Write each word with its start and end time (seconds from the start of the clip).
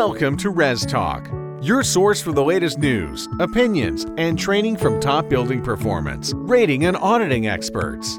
Welcome 0.00 0.38
to 0.38 0.48
Res 0.48 0.86
Talk, 0.86 1.28
your 1.60 1.82
source 1.82 2.22
for 2.22 2.32
the 2.32 2.42
latest 2.42 2.78
news, 2.78 3.28
opinions, 3.38 4.06
and 4.16 4.38
training 4.38 4.78
from 4.78 4.98
top 4.98 5.28
building 5.28 5.60
performance, 5.60 6.32
rating, 6.36 6.86
and 6.86 6.96
auditing 6.96 7.48
experts. 7.48 8.18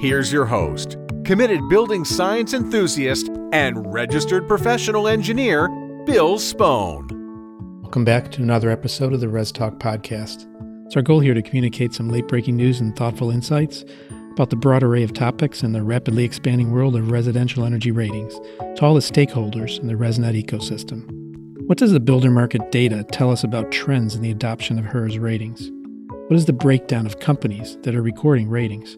Here's 0.00 0.32
your 0.32 0.46
host, 0.46 0.96
committed 1.26 1.60
building 1.68 2.06
science 2.06 2.54
enthusiast 2.54 3.28
and 3.52 3.92
registered 3.92 4.48
professional 4.48 5.06
engineer, 5.06 5.68
Bill 6.06 6.38
Spohn. 6.38 7.12
Welcome 7.82 8.06
back 8.06 8.32
to 8.32 8.42
another 8.42 8.70
episode 8.70 9.12
of 9.12 9.20
the 9.20 9.28
Res 9.28 9.52
Talk 9.52 9.74
podcast. 9.74 10.46
It's 10.86 10.96
our 10.96 11.02
goal 11.02 11.20
here 11.20 11.34
to 11.34 11.42
communicate 11.42 11.92
some 11.92 12.08
late 12.08 12.26
breaking 12.26 12.56
news 12.56 12.80
and 12.80 12.96
thoughtful 12.96 13.30
insights 13.30 13.84
about 14.32 14.48
the 14.48 14.56
broad 14.56 14.82
array 14.82 15.02
of 15.02 15.12
topics 15.12 15.62
in 15.62 15.72
the 15.72 15.82
rapidly 15.82 16.24
expanding 16.24 16.70
world 16.70 16.96
of 16.96 17.10
residential 17.10 17.64
energy 17.64 17.90
ratings 17.90 18.40
to 18.76 18.78
all 18.82 18.94
the 18.94 19.00
stakeholders 19.00 19.78
in 19.78 19.88
the 19.88 19.94
ResNet 19.94 20.42
ecosystem. 20.42 21.17
What 21.68 21.76
does 21.76 21.92
the 21.92 22.00
builder 22.00 22.30
market 22.30 22.72
data 22.72 23.04
tell 23.12 23.30
us 23.30 23.44
about 23.44 23.70
trends 23.70 24.14
in 24.14 24.22
the 24.22 24.30
adoption 24.30 24.78
of 24.78 24.86
HERS 24.86 25.18
ratings? 25.18 25.70
What 26.08 26.32
is 26.34 26.46
the 26.46 26.52
breakdown 26.54 27.04
of 27.04 27.20
companies 27.20 27.76
that 27.82 27.94
are 27.94 28.00
recording 28.00 28.48
ratings? 28.48 28.96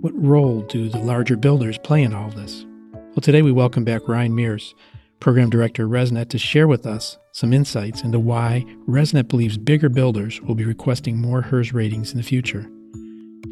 What 0.00 0.12
role 0.20 0.62
do 0.62 0.88
the 0.88 0.98
larger 0.98 1.36
builders 1.36 1.78
play 1.78 2.02
in 2.02 2.12
all 2.12 2.26
of 2.26 2.34
this? 2.34 2.66
Well, 2.92 3.20
today 3.22 3.40
we 3.40 3.52
welcome 3.52 3.84
back 3.84 4.08
Ryan 4.08 4.34
Meres, 4.34 4.74
Program 5.20 5.48
Director 5.48 5.86
ResNet, 5.86 6.28
to 6.30 6.38
share 6.38 6.66
with 6.66 6.86
us 6.86 7.18
some 7.30 7.52
insights 7.52 8.02
into 8.02 8.18
why 8.18 8.66
ResNet 8.88 9.28
believes 9.28 9.56
bigger 9.56 9.88
builders 9.88 10.42
will 10.42 10.56
be 10.56 10.64
requesting 10.64 11.18
more 11.20 11.42
HERS 11.42 11.72
ratings 11.72 12.10
in 12.10 12.16
the 12.16 12.24
future. 12.24 12.68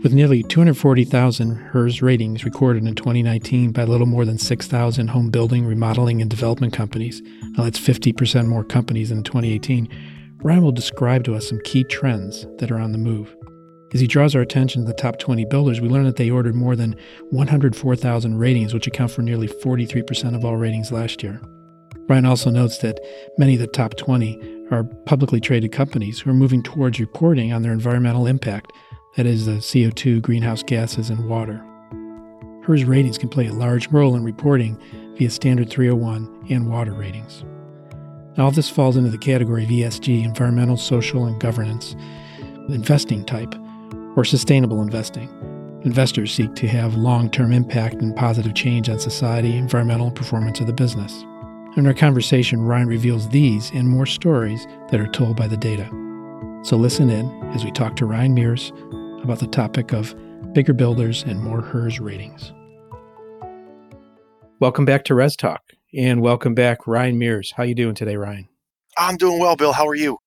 With 0.02 0.14
nearly 0.14 0.42
240,000 0.42 1.56
HERS 1.56 2.00
ratings 2.00 2.42
recorded 2.42 2.86
in 2.86 2.94
2019 2.94 3.70
by 3.72 3.84
little 3.84 4.06
more 4.06 4.24
than 4.24 4.38
6,000 4.38 5.08
home 5.08 5.28
building, 5.28 5.66
remodeling, 5.66 6.22
and 6.22 6.30
development 6.30 6.72
companies, 6.72 7.20
now 7.42 7.64
that's 7.64 7.78
50% 7.78 8.46
more 8.46 8.64
companies 8.64 9.10
than 9.10 9.22
2018, 9.22 9.90
Ryan 10.42 10.62
will 10.62 10.72
describe 10.72 11.24
to 11.24 11.34
us 11.34 11.46
some 11.46 11.60
key 11.64 11.84
trends 11.84 12.46
that 12.56 12.70
are 12.70 12.78
on 12.78 12.92
the 12.92 12.98
move. 12.98 13.36
As 13.92 14.00
he 14.00 14.06
draws 14.06 14.34
our 14.34 14.40
attention 14.40 14.80
to 14.80 14.86
the 14.86 14.94
top 14.94 15.18
20 15.18 15.44
builders, 15.44 15.82
we 15.82 15.90
learn 15.90 16.04
that 16.04 16.16
they 16.16 16.30
ordered 16.30 16.54
more 16.54 16.76
than 16.76 16.96
104,000 17.28 18.38
ratings, 18.38 18.72
which 18.72 18.86
account 18.86 19.10
for 19.10 19.20
nearly 19.20 19.48
43% 19.48 20.34
of 20.34 20.46
all 20.46 20.56
ratings 20.56 20.90
last 20.90 21.22
year. 21.22 21.42
Ryan 22.08 22.24
also 22.24 22.48
notes 22.48 22.78
that 22.78 23.00
many 23.36 23.52
of 23.52 23.60
the 23.60 23.66
top 23.66 23.96
20 23.98 24.66
are 24.70 24.84
publicly 25.04 25.40
traded 25.40 25.72
companies 25.72 26.20
who 26.20 26.30
are 26.30 26.34
moving 26.34 26.62
towards 26.62 26.98
reporting 26.98 27.52
on 27.52 27.60
their 27.60 27.72
environmental 27.72 28.26
impact 28.26 28.72
that 29.16 29.26
is, 29.26 29.46
the 29.46 29.52
CO2, 29.52 30.22
greenhouse 30.22 30.62
gases, 30.62 31.10
and 31.10 31.28
water. 31.28 31.64
HERS 32.64 32.84
ratings 32.84 33.18
can 33.18 33.28
play 33.28 33.46
a 33.46 33.52
large 33.52 33.88
role 33.88 34.14
in 34.14 34.22
reporting 34.22 34.78
via 35.16 35.30
Standard 35.30 35.70
301 35.70 36.46
and 36.50 36.70
water 36.70 36.92
ratings. 36.92 37.44
All 38.38 38.50
this 38.50 38.70
falls 38.70 38.96
into 38.96 39.10
the 39.10 39.18
category 39.18 39.64
of 39.64 39.70
ESG, 39.70 40.24
environmental, 40.24 40.76
social, 40.76 41.24
and 41.24 41.40
governance, 41.40 41.96
investing 42.68 43.24
type, 43.24 43.54
or 44.16 44.24
sustainable 44.24 44.82
investing. 44.82 45.28
Investors 45.84 46.32
seek 46.32 46.54
to 46.54 46.68
have 46.68 46.94
long 46.94 47.30
term 47.30 47.52
impact 47.52 47.96
and 47.96 48.14
positive 48.14 48.54
change 48.54 48.88
on 48.88 48.98
society, 48.98 49.56
environmental 49.56 50.10
performance 50.10 50.60
of 50.60 50.66
the 50.66 50.72
business. 50.72 51.22
In 51.76 51.86
our 51.86 51.94
conversation, 51.94 52.62
Ryan 52.62 52.86
reveals 52.86 53.28
these 53.28 53.70
and 53.70 53.88
more 53.88 54.06
stories 54.06 54.66
that 54.90 55.00
are 55.00 55.06
told 55.06 55.36
by 55.36 55.46
the 55.46 55.56
data. 55.56 55.88
So 56.62 56.76
listen 56.76 57.08
in 57.08 57.30
as 57.54 57.64
we 57.64 57.70
talk 57.72 57.96
to 57.96 58.06
Ryan 58.06 58.34
Meres 58.34 58.72
about 59.22 59.38
the 59.38 59.46
topic 59.46 59.92
of 59.92 60.14
bigger 60.52 60.72
builders 60.72 61.22
and 61.22 61.42
more 61.42 61.60
HERS 61.60 62.00
ratings. 62.00 62.52
Welcome 64.58 64.84
back 64.84 65.04
to 65.04 65.14
Res 65.14 65.36
Talk, 65.36 65.62
and 65.96 66.20
welcome 66.20 66.54
back 66.54 66.86
Ryan 66.86 67.18
Meres. 67.18 67.52
How 67.56 67.62
you 67.62 67.74
doing 67.74 67.94
today, 67.94 68.16
Ryan? 68.16 68.48
I'm 68.98 69.16
doing 69.16 69.38
well, 69.38 69.56
Bill. 69.56 69.72
How 69.72 69.86
are 69.86 69.94
you? 69.94 70.18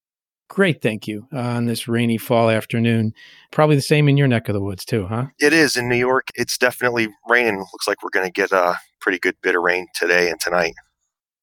Great, 0.50 0.82
thank 0.82 1.08
you. 1.08 1.28
Uh, 1.34 1.40
on 1.40 1.66
this 1.66 1.88
rainy 1.88 2.18
fall 2.18 2.50
afternoon, 2.50 3.14
probably 3.52 3.76
the 3.76 3.82
same 3.82 4.08
in 4.08 4.18
your 4.18 4.28
neck 4.28 4.50
of 4.50 4.54
the 4.54 4.62
woods 4.62 4.86
too, 4.86 5.08
huh? 5.08 5.28
It 5.40 5.54
is 5.54 5.76
in 5.76 5.90
New 5.90 5.96
York. 5.96 6.28
It's 6.36 6.58
definitely 6.58 7.08
raining. 7.28 7.58
Looks 7.58 7.88
like 7.88 8.04
we're 8.04 8.10
going 8.10 8.28
to 8.28 8.32
get 8.32 8.52
a 8.52 8.76
pretty 9.00 9.20
good 9.20 9.36
bit 9.42 9.56
of 9.56 9.64
rain 9.64 9.88
today 9.96 10.30
and 10.30 10.40
tonight. 10.40 10.74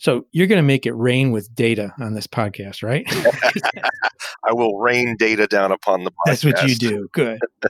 So 0.01 0.27
you're 0.33 0.47
going 0.47 0.59
to 0.59 0.67
make 0.67 0.87
it 0.87 0.93
rain 0.93 1.31
with 1.31 1.55
data 1.55 1.93
on 2.01 2.15
this 2.15 2.27
podcast, 2.27 2.83
right? 2.83 3.05
I 4.49 4.53
will 4.55 4.79
rain 4.79 5.15
data 5.19 5.47
down 5.47 5.73
upon 5.73 6.05
the 6.05 6.11
podcast. 6.11 6.25
That's 6.25 6.45
what 6.45 6.67
you 6.67 6.75
do. 6.75 7.09
Good. 7.13 7.39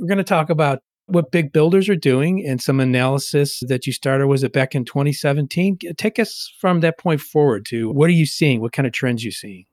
We're 0.00 0.08
going 0.08 0.18
to 0.18 0.24
talk 0.24 0.50
about 0.50 0.80
what 1.06 1.30
big 1.30 1.52
builders 1.52 1.88
are 1.88 1.94
doing 1.94 2.44
and 2.44 2.60
some 2.60 2.80
analysis 2.80 3.62
that 3.68 3.86
you 3.86 3.92
started 3.92 4.26
was 4.26 4.42
it 4.42 4.52
back 4.52 4.74
in 4.74 4.84
2017 4.84 5.78
take 5.96 6.18
us 6.18 6.52
from 6.60 6.80
that 6.80 6.96
point 6.96 7.20
forward 7.20 7.66
to 7.66 7.90
what 7.90 8.08
are 8.08 8.14
you 8.14 8.24
seeing 8.24 8.60
what 8.60 8.72
kind 8.72 8.86
of 8.86 8.92
trends 8.92 9.24
you 9.24 9.32
seeing 9.32 9.66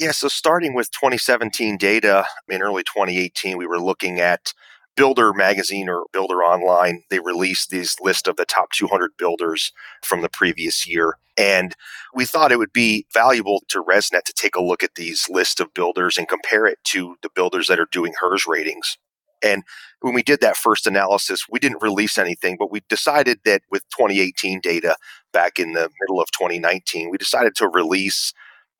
yeah 0.00 0.10
so 0.10 0.26
starting 0.26 0.74
with 0.74 0.90
2017 0.90 1.76
data 1.76 2.24
in 2.48 2.60
early 2.60 2.82
2018 2.82 3.56
we 3.56 3.68
were 3.68 3.80
looking 3.80 4.18
at 4.18 4.52
Builder 4.98 5.32
magazine 5.32 5.88
or 5.88 6.06
Builder 6.12 6.42
Online, 6.42 7.04
they 7.08 7.20
released 7.20 7.70
this 7.70 8.00
list 8.00 8.26
of 8.26 8.34
the 8.34 8.44
top 8.44 8.72
200 8.72 9.12
builders 9.16 9.72
from 10.02 10.22
the 10.22 10.28
previous 10.28 10.88
year. 10.88 11.18
And 11.36 11.76
we 12.12 12.24
thought 12.24 12.50
it 12.50 12.58
would 12.58 12.72
be 12.72 13.06
valuable 13.14 13.62
to 13.68 13.84
ResNet 13.84 14.24
to 14.24 14.32
take 14.32 14.56
a 14.56 14.62
look 14.62 14.82
at 14.82 14.96
these 14.96 15.28
list 15.30 15.60
of 15.60 15.72
builders 15.72 16.18
and 16.18 16.26
compare 16.26 16.66
it 16.66 16.78
to 16.86 17.14
the 17.22 17.30
builders 17.32 17.68
that 17.68 17.78
are 17.78 17.86
doing 17.92 18.12
HERS 18.20 18.44
ratings. 18.48 18.98
And 19.40 19.62
when 20.00 20.14
we 20.14 20.24
did 20.24 20.40
that 20.40 20.56
first 20.56 20.84
analysis, 20.84 21.46
we 21.48 21.60
didn't 21.60 21.80
release 21.80 22.18
anything, 22.18 22.56
but 22.58 22.72
we 22.72 22.80
decided 22.88 23.38
that 23.44 23.62
with 23.70 23.88
2018 23.96 24.58
data 24.60 24.96
back 25.32 25.60
in 25.60 25.74
the 25.74 25.90
middle 26.00 26.20
of 26.20 26.32
2019, 26.32 27.08
we 27.08 27.18
decided 27.18 27.54
to 27.54 27.68
release 27.68 28.32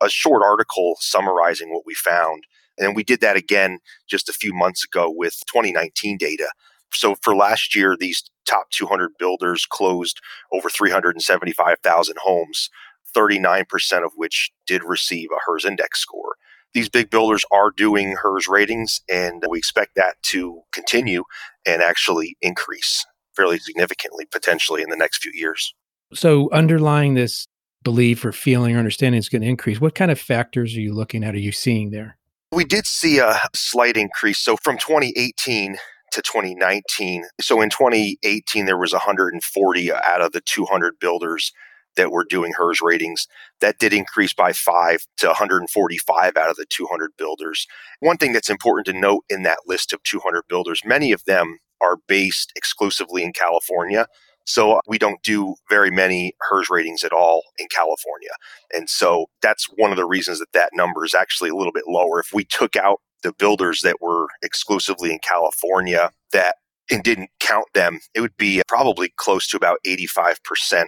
a 0.03 0.09
short 0.09 0.43
article 0.43 0.97
summarizing 0.99 1.73
what 1.73 1.87
we 1.87 1.95
found. 1.95 2.43
And 2.79 2.95
we 2.95 3.05
did 3.05 3.21
that 3.21 3.37
again 3.37 3.79
just 4.09 4.29
a 4.29 4.33
few 4.33 4.55
months 4.55 4.85
ago 4.85 5.13
with 5.15 5.41
2019 5.47 6.17
data. 6.19 6.49
So 6.93 7.17
for 7.23 7.37
last 7.37 7.75
year, 7.75 7.97
these 7.99 8.23
top 8.47 8.71
200 8.71 9.13
builders 9.19 9.67
closed 9.67 10.21
over 10.53 10.71
375,000 10.71 12.17
homes, 12.23 12.71
39% 13.15 14.05
of 14.05 14.13
which 14.17 14.51
did 14.67 14.83
receive 14.85 15.29
a 15.31 15.39
HERS 15.47 15.65
index 15.65 16.01
score. 16.01 16.37
These 16.75 16.89
big 16.89 17.11
builders 17.11 17.45
are 17.51 17.71
doing 17.71 18.17
HERS 18.23 18.47
ratings, 18.47 19.01
and 19.09 19.43
we 19.49 19.59
expect 19.59 19.95
that 19.97 20.17
to 20.25 20.63
continue 20.73 21.25
and 21.67 21.83
actually 21.83 22.37
increase 22.43 23.07
fairly 23.35 23.59
significantly, 23.59 24.27
potentially 24.31 24.83
in 24.83 24.91
the 24.91 24.97
next 24.97 25.23
few 25.23 25.33
years. 25.35 25.75
So, 26.13 26.51
underlying 26.53 27.15
this 27.15 27.47
belief 27.83 28.25
or 28.25 28.33
feeling 28.33 28.77
or 28.77 28.79
understanding 28.79 29.19
is 29.19 29.29
going 29.29 29.43
to 29.43 29.49
increase, 29.49 29.81
what 29.81 29.95
kind 29.95 30.11
of 30.11 30.21
factors 30.21 30.77
are 30.77 30.81
you 30.81 30.93
looking 30.93 31.25
at? 31.25 31.35
Are 31.35 31.39
you 31.39 31.53
seeing 31.53 31.91
there? 31.91 32.18
We 32.51 32.65
did 32.65 32.87
see 32.87 33.19
a 33.19 33.41
slight 33.55 33.97
increase. 33.97 34.39
So 34.39 34.57
from 34.57 34.79
2018 34.79 35.77
to 36.13 36.23
2019, 36.23 37.25
so 37.41 37.61
in 37.61 37.69
2018, 37.69 38.65
there 38.65 38.79
was 38.79 38.93
140 38.93 39.93
out 39.93 40.23
of 40.23 40.33
the 40.33 40.41
200 40.41 40.99
builders 40.99 41.53
that 41.97 42.11
were 42.11 42.25
doing 42.25 42.55
HERS 42.57 42.81
ratings. 42.81 43.29
That 43.61 43.79
did 43.79 43.93
increase 43.93 44.33
by 44.33 44.53
five 44.53 45.07
to 45.19 45.27
145 45.27 46.37
out 46.37 46.51
of 46.51 46.57
the 46.57 46.65
200 46.71 47.11
builders. 47.19 47.67
One 48.01 48.17
thing 48.17 48.33
that's 48.33 48.49
important 48.49 48.87
to 48.87 48.99
note 48.99 49.25
in 49.29 49.43
that 49.43 49.59
list 49.67 49.93
of 49.93 50.03
200 50.05 50.45
builders, 50.49 50.81
many 50.87 51.13
of 51.13 51.25
them 51.25 51.59
are 51.83 51.97
based 52.07 52.53
exclusively 52.57 53.23
in 53.25 53.33
California. 53.33 54.07
So 54.49 54.81
we 54.89 54.97
don't 54.97 55.23
do 55.23 55.57
very 55.69 55.91
many 55.91 56.33
HERS 56.49 56.71
ratings 56.71 57.05
at 57.05 57.13
all 57.13 57.43
in 57.59 57.67
California. 57.71 58.31
And 58.73 58.89
so 58.89 59.27
that's 59.43 59.67
one 59.77 59.91
of 59.91 59.99
the 59.99 60.07
reasons 60.07 60.39
that 60.39 60.53
that 60.55 60.71
number 60.73 61.05
is 61.05 61.15
actually 61.15 61.51
a 61.51 61.55
little 61.55 61.73
bit 61.73 61.85
lower. 61.87 62.19
If 62.19 62.33
we 62.33 62.45
took 62.45 62.75
out 62.75 63.03
the 63.23 63.35
builders 63.35 63.83
that 63.83 64.01
were 64.01 64.27
exclusively 64.43 65.13
in 65.13 65.19
California 65.19 66.13
that 66.33 66.57
and 66.91 67.03
didn't 67.03 67.29
count 67.41 67.67
them, 67.75 68.01
it 68.15 68.23
would 68.23 68.39
be 68.39 68.63
probably 68.67 69.13
close 69.17 69.47
to 69.49 69.59
about 69.59 69.81
85% 69.87 70.87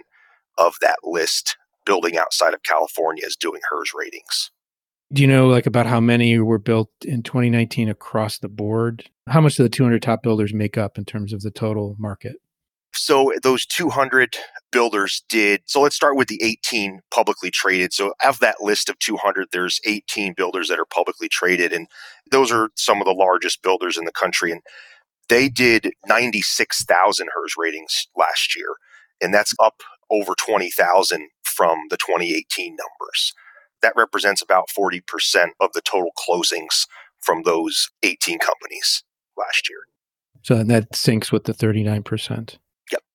of 0.57 0.75
that 0.81 0.97
list 1.03 1.55
building 1.85 2.17
outside 2.17 2.55
of 2.55 2.63
California 2.63 3.23
is 3.25 3.35
doing 3.35 3.61
HERS 3.69 3.91
ratings. 3.95 4.49
Do 5.13 5.21
you 5.21 5.27
know 5.27 5.47
like 5.47 5.67
about 5.67 5.85
how 5.85 5.99
many 5.99 6.39
were 6.39 6.57
built 6.57 6.89
in 7.05 7.21
2019 7.21 7.89
across 7.89 8.39
the 8.39 8.49
board? 8.49 9.07
How 9.27 9.39
much 9.39 9.55
do 9.55 9.61
the 9.63 9.69
200 9.69 10.01
top 10.01 10.23
builders 10.23 10.51
make 10.51 10.79
up 10.79 10.97
in 10.97 11.05
terms 11.05 11.31
of 11.31 11.41
the 11.41 11.51
total 11.51 11.95
market? 11.99 12.37
So 12.93 13.31
those 13.41 13.65
200 13.65 14.35
builders 14.71 15.23
did. 15.29 15.61
So 15.65 15.81
let's 15.81 15.95
start 15.95 16.15
with 16.17 16.27
the 16.27 16.41
18 16.43 17.01
publicly 17.13 17.51
traded. 17.51 17.93
So 17.93 18.13
of 18.23 18.39
that 18.39 18.61
list 18.61 18.89
of 18.89 18.99
200, 18.99 19.49
there's 19.51 19.79
18 19.85 20.33
builders 20.35 20.67
that 20.67 20.79
are 20.79 20.85
publicly 20.85 21.29
traded, 21.29 21.73
and 21.73 21.87
those 22.31 22.51
are 22.51 22.69
some 22.75 23.01
of 23.01 23.05
the 23.05 23.13
largest 23.13 23.61
builders 23.61 23.97
in 23.97 24.05
the 24.05 24.11
country. 24.11 24.51
And 24.51 24.61
they 25.29 25.49
did 25.49 25.93
96,000 26.07 27.29
HERS 27.33 27.55
ratings 27.57 28.07
last 28.15 28.55
year, 28.55 28.75
and 29.21 29.33
that's 29.33 29.53
up 29.59 29.81
over 30.09 30.33
20,000 30.37 31.29
from 31.43 31.79
the 31.89 31.97
2018 31.97 32.75
numbers. 32.75 33.33
That 33.81 33.93
represents 33.95 34.41
about 34.41 34.69
40% 34.69 35.01
of 35.59 35.71
the 35.73 35.81
total 35.81 36.11
closings 36.17 36.85
from 37.19 37.43
those 37.43 37.89
18 38.03 38.39
companies 38.39 39.03
last 39.37 39.69
year. 39.69 39.79
So 40.43 40.63
that 40.63 40.91
syncs 40.91 41.31
with 41.31 41.45
the 41.45 41.53
39%. 41.53 42.57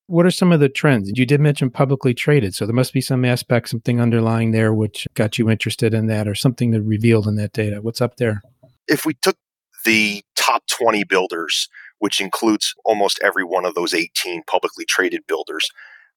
What 0.08 0.24
are 0.24 0.30
some 0.30 0.52
of 0.52 0.60
the 0.60 0.68
trends? 0.68 1.10
You 1.14 1.26
did 1.26 1.40
mention 1.40 1.70
publicly 1.70 2.14
traded, 2.14 2.54
so 2.54 2.64
there 2.64 2.74
must 2.74 2.92
be 2.92 3.00
some 3.00 3.24
aspect, 3.24 3.68
something 3.68 4.00
underlying 4.00 4.52
there 4.52 4.72
which 4.72 5.08
got 5.14 5.36
you 5.38 5.50
interested 5.50 5.92
in 5.92 6.06
that 6.06 6.28
or 6.28 6.34
something 6.34 6.70
that 6.70 6.82
revealed 6.82 7.26
in 7.26 7.34
that 7.36 7.52
data. 7.52 7.82
What's 7.82 8.00
up 8.00 8.16
there? 8.16 8.40
If 8.86 9.04
we 9.04 9.14
took 9.14 9.36
the 9.84 10.22
top 10.36 10.62
20 10.68 11.04
builders, 11.04 11.68
which 11.98 12.20
includes 12.20 12.72
almost 12.84 13.18
every 13.22 13.42
one 13.42 13.64
of 13.64 13.74
those 13.74 13.92
18 13.94 14.42
publicly 14.46 14.84
traded 14.84 15.22
builders, 15.26 15.70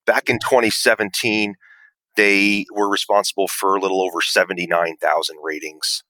back 0.06 0.30
in 0.30 0.38
2017, 0.38 1.56
they 2.16 2.66
were 2.72 2.90
responsible 2.90 3.48
for 3.48 3.76
a 3.76 3.80
little 3.80 4.02
over 4.02 4.22
79,000 4.22 5.38
ratings. 5.42 6.04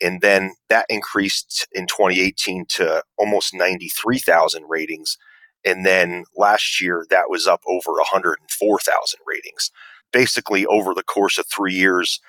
And 0.00 0.20
then 0.20 0.54
that 0.68 0.86
increased 0.88 1.66
in 1.72 1.86
2018 1.86 2.66
to 2.70 3.02
almost 3.16 3.54
93,000 3.54 4.64
ratings. 4.68 5.16
And 5.64 5.84
then 5.84 6.24
last 6.36 6.80
year, 6.80 7.06
that 7.10 7.28
was 7.28 7.46
up 7.46 7.62
over 7.66 7.92
104,000 7.92 9.20
ratings. 9.26 9.70
Basically, 10.12 10.64
over 10.66 10.94
the 10.94 11.02
course 11.02 11.38
of 11.38 11.46
three 11.46 11.74
years, 11.74 12.20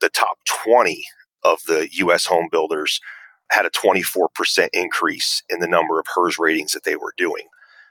the 0.00 0.10
top 0.10 0.38
20 0.64 1.04
of 1.42 1.60
the 1.66 1.88
US 1.92 2.26
home 2.26 2.48
builders 2.50 3.00
had 3.50 3.66
a 3.66 3.70
24% 3.70 4.68
increase 4.72 5.42
in 5.48 5.60
the 5.60 5.68
number 5.68 5.98
of 5.98 6.06
HERS 6.14 6.38
ratings 6.38 6.72
that 6.72 6.84
they 6.84 6.96
were 6.96 7.14
doing, 7.16 7.48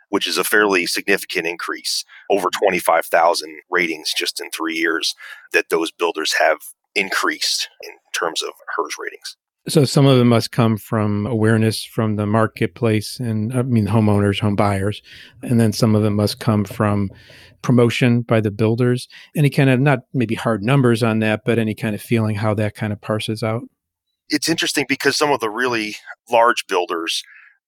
which 0.10 0.28
is 0.28 0.38
a 0.38 0.44
fairly 0.44 0.86
significant 0.86 1.46
increase 1.46 2.04
over 2.30 2.50
25,000 2.60 3.60
ratings 3.70 4.14
just 4.18 4.40
in 4.42 4.50
three 4.50 4.76
years 4.76 5.14
that 5.54 5.70
those 5.70 5.92
builders 5.92 6.36
have 6.40 6.58
increased 6.96 7.70
in 7.84 7.92
terms 8.14 8.42
of 8.42 8.52
HERS 8.76 8.96
ratings. 9.00 9.38
So 9.72 9.86
some 9.86 10.06
of 10.06 10.20
it 10.20 10.26
must 10.26 10.52
come 10.52 10.76
from 10.76 11.26
awareness 11.26 11.82
from 11.82 12.18
the 12.18 12.26
marketplace 12.26 13.22
and 13.22 13.54
I 13.54 13.62
mean 13.62 13.88
homeowners, 13.88 14.42
home 14.42 14.58
buyers, 14.58 15.02
and 15.42 15.62
then 15.62 15.72
some 15.72 15.96
of 15.96 16.04
it 16.04 16.10
must 16.10 16.42
come 16.42 16.66
from 16.66 17.10
promotion 17.62 18.22
by 18.24 18.42
the 18.42 18.52
builders. 18.52 19.08
Any 19.34 19.50
kind 19.50 19.70
of 19.70 19.80
not 19.80 20.00
maybe 20.14 20.36
hard 20.36 20.62
numbers 20.62 21.04
on 21.04 21.20
that, 21.20 21.44
but 21.46 21.58
any 21.58 21.74
kind 21.74 21.96
of 21.96 22.02
feeling 22.02 22.36
how 22.36 22.54
that 22.56 22.76
kind 22.76 22.92
of 22.92 23.00
parses 23.00 23.44
out. 23.44 23.62
It's 24.28 24.50
interesting 24.50 24.86
because 24.90 25.16
some 25.16 25.32
of 25.32 25.40
the 25.40 25.50
really 25.50 25.96
large 26.30 26.68
builders 26.68 27.24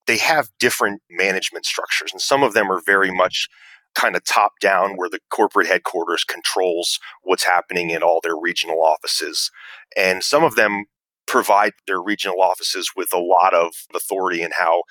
they 0.06 0.18
have 0.18 0.50
different 0.60 1.02
management 1.10 1.66
structures 1.66 2.12
and 2.12 2.20
some 2.20 2.44
of 2.44 2.54
them 2.54 2.70
are 2.70 2.82
very 2.86 3.12
much 3.12 3.48
kind 3.96 4.18
of 4.18 4.26
top 4.26 4.52
down 4.60 4.98
where 4.98 5.10
the 5.10 5.20
corporate 5.30 5.68
headquarters 5.68 6.26
controls 6.26 7.00
what's 7.22 7.46
happening 7.46 7.92
in 7.92 8.04
all 8.04 8.20
their 8.22 8.36
regional 8.36 8.84
offices 8.84 9.50
and 9.96 10.22
some 10.22 10.44
of 10.44 10.56
them 10.56 10.84
provide 11.28 11.74
their 11.88 12.02
regional 12.02 12.42
offices 12.42 12.92
with 12.96 13.14
a 13.14 13.20
lot 13.20 13.54
of 13.54 13.74
authority 13.96 14.42
in 14.42 14.52
how 14.58 14.84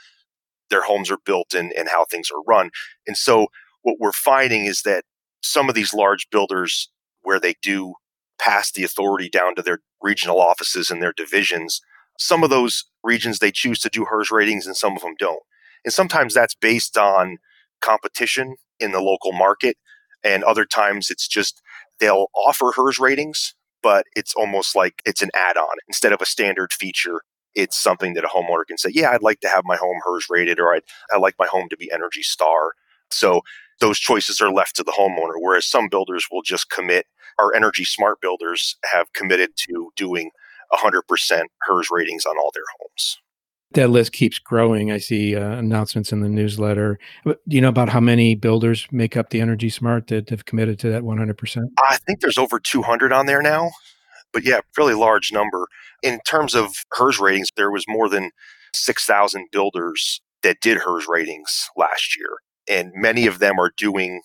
their 0.70 0.84
homes 0.84 1.11
are 1.11 1.19
built 1.25 1.55
and, 1.55 1.73
and 1.73 1.88
how 1.90 2.05
things 2.05 2.31
are 2.31 2.43
run. 2.43 2.70
And 3.06 3.17
so 3.17 3.49
what 3.82 3.96
we're 4.00 4.12
finding 4.12 4.64
is 4.64 4.82
that 4.82 5.05
some 5.43 5.69
of 5.69 5.75
these 5.75 5.93
large 5.93 6.29
builders 6.31 6.88
where 7.23 7.38
they 7.38 7.55
do 7.62 7.94
pass 8.38 8.73
the 8.73 8.84
authority 8.84 9.29
down 9.29 9.55
to 9.55 9.62
their 9.62 9.81
regional 10.00 10.40
offices 10.40 10.90
and 10.90 11.02
their 11.02 11.12
divisions, 11.12 11.81
some 12.19 12.43
of 12.43 12.50
those 12.50 12.85
regions 13.02 13.38
they 13.38 13.52
choose 13.52 13.78
to 13.81 13.88
do 13.88 14.06
HERS 14.06 14.31
ratings 14.31 14.67
and 14.67 14.76
some 14.76 14.96
of 14.96 15.02
them 15.02 15.14
don't. 15.19 15.43
And 15.85 15.93
sometimes 15.93 16.35
that's 16.35 16.55
based 16.55 16.96
on 16.96 17.38
competition 17.81 18.56
in 18.78 18.93
the 18.93 19.00
local 19.00 19.32
market. 19.32 19.76
And 20.25 20.44
other 20.44 20.64
times 20.64 21.11
it's 21.11 21.28
just 21.28 21.61
they'll 21.99 22.26
offer 22.35 22.73
HERS 22.75 22.99
ratings, 22.99 23.55
but 23.82 24.06
it's 24.14 24.34
almost 24.34 24.76
like 24.76 25.02
it's 25.05 25.23
an 25.23 25.31
add 25.34 25.56
on 25.56 25.76
instead 25.88 26.12
of 26.12 26.20
a 26.20 26.26
standard 26.26 26.73
feature. 26.73 27.23
It's 27.55 27.76
something 27.76 28.14
that 28.14 28.25
a 28.25 28.29
homeowner 28.29 28.67
can 28.67 28.79
say, 28.79 28.90
Yeah, 28.93 29.11
I'd 29.11 29.23
like 29.23 29.40
to 29.40 29.49
have 29.49 29.64
my 29.64 29.76
home 29.76 29.99
HERS 30.05 30.26
rated, 30.31 30.58
or 30.58 30.75
I'd, 30.75 30.84
I'd 31.12 31.20
like 31.20 31.34
my 31.38 31.46
home 31.46 31.69
to 31.69 31.76
be 31.76 31.90
Energy 31.93 32.23
Star. 32.23 32.73
So 33.11 33.43
those 33.81 33.99
choices 33.99 34.40
are 34.40 34.52
left 34.52 34.76
to 34.76 34.82
the 34.82 34.93
homeowner, 34.93 35.34
whereas 35.37 35.67
some 35.67 35.88
builders 35.88 36.26
will 36.31 36.43
just 36.43 36.70
commit. 36.70 37.06
Our 37.38 37.55
Energy 37.55 37.84
Smart 37.84 38.20
builders 38.20 38.76
have 38.93 39.12
committed 39.12 39.50
to 39.69 39.90
doing 39.96 40.31
100% 40.73 41.02
HERS 41.62 41.88
ratings 41.90 42.25
on 42.25 42.37
all 42.38 42.50
their 42.55 42.62
homes. 42.78 43.19
That 43.74 43.90
list 43.90 44.12
keeps 44.12 44.38
growing. 44.38 44.90
I 44.92 44.98
see 44.98 45.36
uh, 45.36 45.56
announcements 45.56 46.12
in 46.12 46.20
the 46.20 46.28
newsletter. 46.28 46.98
Do 47.24 47.36
you 47.46 47.60
know 47.60 47.69
about 47.69 47.88
how 47.88 48.00
many 48.00 48.34
builders 48.34 48.86
make 48.90 49.16
up 49.16 49.30
the 49.30 49.40
Energy 49.40 49.70
Smart 49.70 50.08
that 50.08 50.30
have 50.30 50.44
committed 50.44 50.78
to 50.80 50.90
that 50.90 51.02
100%? 51.02 51.62
I 51.78 51.96
think 51.96 52.20
there's 52.20 52.38
over 52.38 52.58
200 52.58 53.12
on 53.12 53.26
there 53.26 53.42
now, 53.42 53.70
but 54.32 54.44
yeah, 54.44 54.60
fairly 54.74 54.94
large 54.94 55.32
number. 55.32 55.66
In 56.02 56.20
terms 56.26 56.54
of 56.54 56.74
HERS 56.92 57.19
ratings, 57.19 57.48
there 57.56 57.70
was 57.70 57.84
more 57.88 58.08
than 58.08 58.30
6,000 58.74 59.46
builders 59.52 60.20
that 60.42 60.60
did 60.60 60.78
HERS 60.78 61.06
ratings 61.08 61.68
last 61.76 62.16
year, 62.16 62.38
and 62.68 62.92
many 62.94 63.26
of 63.26 63.38
them 63.38 63.58
are 63.58 63.72
doing 63.76 64.22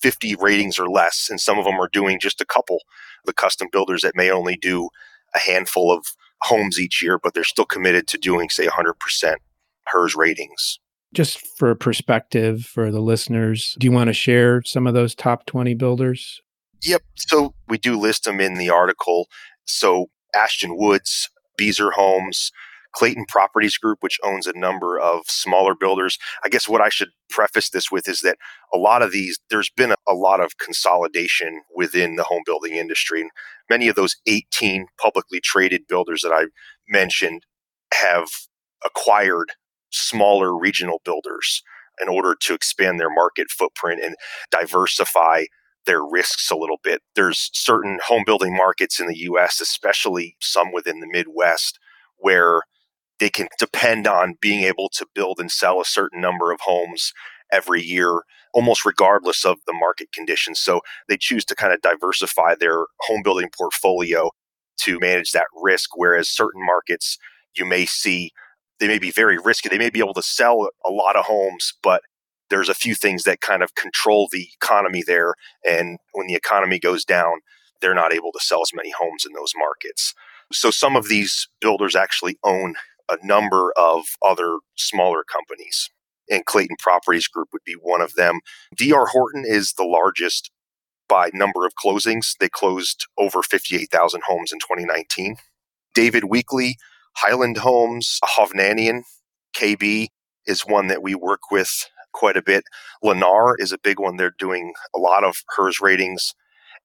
50 0.00 0.34
ratings 0.36 0.78
or 0.78 0.88
less, 0.88 1.28
and 1.30 1.40
some 1.40 1.58
of 1.58 1.64
them 1.64 1.80
are 1.80 1.88
doing 1.88 2.18
just 2.18 2.40
a 2.40 2.46
couple. 2.46 2.78
The 3.24 3.32
custom 3.32 3.68
builders 3.70 4.02
that 4.02 4.16
may 4.16 4.30
only 4.30 4.56
do 4.56 4.88
a 5.34 5.38
handful 5.38 5.92
of 5.92 6.04
homes 6.42 6.78
each 6.78 7.02
year, 7.02 7.18
but 7.18 7.34
they're 7.34 7.44
still 7.44 7.64
committed 7.64 8.06
to 8.08 8.18
doing, 8.18 8.50
say, 8.50 8.66
100% 8.66 9.34
HERS 9.86 10.14
ratings. 10.16 10.78
Just 11.14 11.46
for 11.58 11.74
perspective 11.74 12.64
for 12.64 12.90
the 12.90 13.00
listeners, 13.00 13.76
do 13.78 13.86
you 13.86 13.92
want 13.92 14.08
to 14.08 14.14
share 14.14 14.62
some 14.64 14.86
of 14.86 14.94
those 14.94 15.14
top 15.14 15.44
20 15.46 15.74
builders? 15.74 16.40
Yep. 16.82 17.02
So 17.16 17.54
we 17.68 17.78
do 17.78 17.98
list 17.98 18.24
them 18.24 18.40
in 18.40 18.54
the 18.54 18.70
article. 18.70 19.28
So 19.66 20.06
Ashton 20.34 20.76
Woods, 20.76 21.28
Beazer 21.60 21.92
Homes, 21.92 22.50
Clayton 22.92 23.26
Properties 23.28 23.78
Group, 23.78 23.98
which 24.00 24.18
owns 24.22 24.46
a 24.46 24.58
number 24.58 24.98
of 24.98 25.22
smaller 25.26 25.74
builders. 25.74 26.18
I 26.44 26.48
guess 26.48 26.68
what 26.68 26.80
I 26.80 26.88
should 26.88 27.08
preface 27.30 27.70
this 27.70 27.90
with 27.90 28.08
is 28.08 28.20
that 28.20 28.38
a 28.72 28.78
lot 28.78 29.02
of 29.02 29.12
these, 29.12 29.38
there's 29.50 29.70
been 29.70 29.92
a, 29.92 29.96
a 30.08 30.14
lot 30.14 30.40
of 30.40 30.58
consolidation 30.58 31.62
within 31.74 32.16
the 32.16 32.24
home 32.24 32.42
building 32.44 32.74
industry. 32.74 33.22
And 33.22 33.30
many 33.70 33.88
of 33.88 33.96
those 33.96 34.16
18 34.26 34.86
publicly 35.00 35.40
traded 35.40 35.86
builders 35.88 36.22
that 36.22 36.32
I 36.32 36.46
mentioned 36.88 37.42
have 37.94 38.28
acquired 38.84 39.52
smaller 39.90 40.56
regional 40.56 41.00
builders 41.04 41.62
in 42.00 42.08
order 42.08 42.34
to 42.40 42.54
expand 42.54 42.98
their 42.98 43.12
market 43.12 43.50
footprint 43.50 44.00
and 44.02 44.16
diversify 44.50 45.44
their 45.86 46.04
risks 46.04 46.50
a 46.50 46.56
little 46.56 46.78
bit. 46.82 47.02
There's 47.14 47.50
certain 47.52 47.98
home 48.06 48.22
building 48.24 48.56
markets 48.56 49.00
in 49.00 49.06
the 49.08 49.18
US, 49.18 49.60
especially 49.60 50.36
some 50.40 50.72
within 50.72 51.00
the 51.00 51.08
Midwest, 51.10 51.78
where 52.16 52.62
they 53.22 53.30
can 53.30 53.46
depend 53.56 54.08
on 54.08 54.34
being 54.40 54.64
able 54.64 54.88
to 54.88 55.06
build 55.14 55.38
and 55.38 55.48
sell 55.48 55.80
a 55.80 55.84
certain 55.84 56.20
number 56.20 56.50
of 56.50 56.58
homes 56.62 57.12
every 57.52 57.80
year, 57.80 58.22
almost 58.52 58.84
regardless 58.84 59.44
of 59.44 59.58
the 59.64 59.72
market 59.72 60.10
conditions. 60.10 60.58
So 60.58 60.80
they 61.08 61.16
choose 61.16 61.44
to 61.44 61.54
kind 61.54 61.72
of 61.72 61.80
diversify 61.82 62.56
their 62.56 62.86
home 63.02 63.22
building 63.22 63.48
portfolio 63.56 64.30
to 64.78 64.98
manage 64.98 65.30
that 65.30 65.46
risk. 65.62 65.90
Whereas 65.94 66.28
certain 66.28 66.66
markets, 66.66 67.16
you 67.54 67.64
may 67.64 67.86
see 67.86 68.32
they 68.80 68.88
may 68.88 68.98
be 68.98 69.12
very 69.12 69.38
risky. 69.38 69.68
They 69.68 69.78
may 69.78 69.90
be 69.90 70.00
able 70.00 70.14
to 70.14 70.22
sell 70.22 70.70
a 70.84 70.90
lot 70.90 71.14
of 71.14 71.26
homes, 71.26 71.74
but 71.80 72.02
there's 72.50 72.68
a 72.68 72.74
few 72.74 72.96
things 72.96 73.22
that 73.22 73.40
kind 73.40 73.62
of 73.62 73.76
control 73.76 74.28
the 74.32 74.48
economy 74.60 75.04
there. 75.06 75.34
And 75.64 76.00
when 76.10 76.26
the 76.26 76.34
economy 76.34 76.80
goes 76.80 77.04
down, 77.04 77.34
they're 77.80 77.94
not 77.94 78.12
able 78.12 78.32
to 78.32 78.40
sell 78.40 78.62
as 78.62 78.74
many 78.74 78.90
homes 78.90 79.24
in 79.24 79.32
those 79.32 79.52
markets. 79.56 80.12
So 80.50 80.72
some 80.72 80.96
of 80.96 81.08
these 81.08 81.46
builders 81.60 81.94
actually 81.94 82.36
own 82.42 82.74
a 83.10 83.16
number 83.22 83.72
of 83.76 84.04
other 84.24 84.58
smaller 84.76 85.22
companies. 85.24 85.90
And 86.30 86.46
Clayton 86.46 86.76
Properties 86.78 87.28
Group 87.28 87.48
would 87.52 87.64
be 87.64 87.74
one 87.74 88.00
of 88.00 88.14
them. 88.14 88.40
DR 88.76 89.06
Horton 89.06 89.44
is 89.46 89.74
the 89.74 89.84
largest 89.84 90.50
by 91.08 91.30
number 91.34 91.66
of 91.66 91.74
closings. 91.74 92.36
They 92.38 92.48
closed 92.48 93.06
over 93.18 93.42
58,000 93.42 94.22
homes 94.26 94.52
in 94.52 94.58
2019. 94.60 95.36
David 95.94 96.24
Weekley, 96.24 96.74
Highland 97.16 97.58
Homes, 97.58 98.18
Hovnanian, 98.24 99.02
KB 99.54 100.08
is 100.46 100.62
one 100.62 100.86
that 100.86 101.02
we 101.02 101.14
work 101.14 101.50
with 101.50 101.88
quite 102.12 102.36
a 102.36 102.42
bit. 102.42 102.64
Lennar 103.04 103.54
is 103.58 103.72
a 103.72 103.78
big 103.78 103.98
one. 103.98 104.16
They're 104.16 104.34
doing 104.38 104.72
a 104.94 104.98
lot 104.98 105.24
of 105.24 105.42
HERS 105.56 105.80
ratings. 105.80 106.34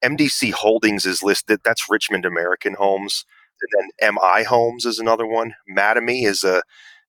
MDC 0.04 0.52
Holdings 0.52 1.06
is 1.06 1.22
listed. 1.22 1.60
That's 1.64 1.90
Richmond 1.90 2.24
American 2.24 2.74
Homes. 2.74 3.24
And 3.60 3.90
then 4.00 4.14
MI 4.14 4.44
Homes 4.44 4.84
is 4.84 4.98
another 4.98 5.26
one. 5.26 5.54
Mattamy 5.70 6.26
is 6.26 6.44
a, 6.44 6.58
I 6.58 6.62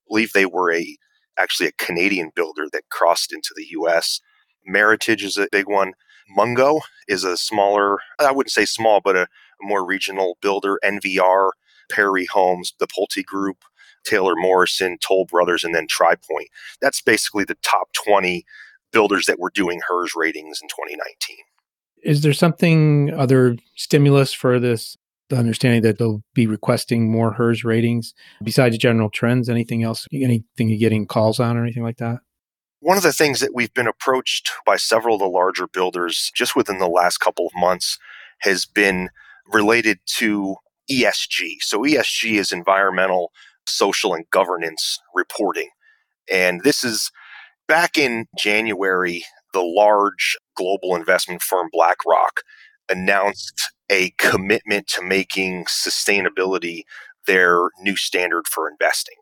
believe 0.07 0.33
they 0.33 0.45
were 0.45 0.73
a 0.73 0.97
actually 1.37 1.67
a 1.67 1.83
Canadian 1.83 2.31
builder 2.35 2.65
that 2.73 2.89
crossed 2.89 3.33
into 3.33 3.53
the 3.55 3.65
U.S. 3.71 4.19
Meritage 4.69 5.23
is 5.23 5.37
a 5.37 5.47
big 5.51 5.67
one. 5.67 5.93
Mungo 6.29 6.81
is 7.07 7.23
a 7.23 7.37
smaller, 7.37 7.99
I 8.19 8.31
wouldn't 8.31 8.51
say 8.51 8.65
small, 8.65 9.01
but 9.01 9.15
a, 9.15 9.23
a 9.23 9.27
more 9.61 9.85
regional 9.85 10.37
builder. 10.41 10.79
NVR, 10.83 11.51
Perry 11.89 12.25
Homes, 12.25 12.73
the 12.79 12.87
Pulte 12.87 13.25
Group, 13.25 13.63
Taylor 14.05 14.35
Morrison, 14.35 14.97
Toll 14.99 15.25
Brothers, 15.25 15.63
and 15.63 15.73
then 15.73 15.87
Tri 15.87 16.15
Pointe. 16.15 16.49
That's 16.81 17.01
basically 17.01 17.45
the 17.45 17.57
top 17.63 17.89
20 18.05 18.45
builders 18.91 19.25
that 19.25 19.39
were 19.39 19.51
doing 19.53 19.81
HERS 19.87 20.13
ratings 20.15 20.59
in 20.61 20.67
2019. 20.67 21.37
Is 22.03 22.21
there 22.21 22.33
something 22.33 23.13
other 23.13 23.57
stimulus 23.75 24.33
for 24.33 24.59
this 24.59 24.97
the 25.29 25.37
understanding 25.37 25.81
that 25.83 25.97
they'll 25.97 26.23
be 26.33 26.47
requesting 26.47 27.11
more 27.11 27.33
HERS 27.33 27.63
ratings 27.63 28.13
besides 28.43 28.77
general 28.77 29.09
trends? 29.09 29.49
Anything 29.49 29.83
else? 29.83 30.07
Anything 30.11 30.69
you're 30.69 30.79
getting 30.79 31.05
calls 31.05 31.39
on 31.39 31.57
or 31.57 31.63
anything 31.63 31.83
like 31.83 31.97
that? 31.97 32.19
One 32.81 32.97
of 32.97 33.03
the 33.03 33.13
things 33.13 33.39
that 33.41 33.53
we've 33.53 33.73
been 33.73 33.87
approached 33.87 34.51
by 34.65 34.77
several 34.77 35.15
of 35.15 35.19
the 35.19 35.27
larger 35.27 35.67
builders 35.67 36.31
just 36.35 36.55
within 36.55 36.79
the 36.79 36.87
last 36.87 37.17
couple 37.17 37.45
of 37.45 37.51
months 37.55 37.97
has 38.39 38.65
been 38.65 39.09
related 39.51 39.99
to 40.05 40.55
ESG. 40.89 41.57
So, 41.61 41.81
ESG 41.81 42.39
is 42.39 42.51
environmental, 42.51 43.31
social, 43.67 44.13
and 44.13 44.29
governance 44.31 44.99
reporting. 45.13 45.69
And 46.31 46.63
this 46.63 46.83
is 46.83 47.11
back 47.67 47.97
in 47.97 48.27
January, 48.37 49.23
the 49.53 49.61
large 49.61 50.37
global 50.55 50.95
investment 50.95 51.41
firm 51.41 51.69
BlackRock 51.71 52.41
announced 52.89 53.71
a 53.89 54.11
commitment 54.17 54.87
to 54.87 55.01
making 55.01 55.65
sustainability 55.65 56.83
their 57.27 57.69
new 57.81 57.95
standard 57.95 58.47
for 58.47 58.69
investing. 58.69 59.15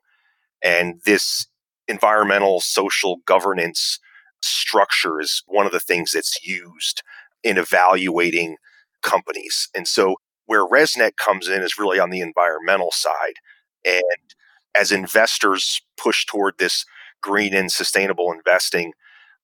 And 0.63 1.01
this 1.05 1.47
environmental, 1.87 2.59
social 2.59 3.17
governance 3.25 3.99
structure 4.41 5.19
is 5.19 5.43
one 5.47 5.65
of 5.65 5.71
the 5.71 5.79
things 5.79 6.11
that's 6.11 6.45
used 6.45 7.01
in 7.43 7.57
evaluating 7.57 8.57
companies. 9.01 9.69
And 9.75 9.87
so, 9.87 10.15
where 10.45 10.65
ResNet 10.65 11.17
comes 11.17 11.49
in 11.49 11.61
is 11.61 11.77
really 11.77 11.99
on 11.99 12.09
the 12.09 12.21
environmental 12.21 12.91
side. 12.91 13.35
And 13.83 14.33
as 14.75 14.91
investors 14.91 15.81
push 16.01 16.25
toward 16.25 16.57
this 16.57 16.85
green 17.21 17.53
and 17.53 17.71
sustainable 17.71 18.31
investing, 18.31 18.93